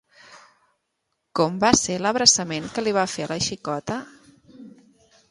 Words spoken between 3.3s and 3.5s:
la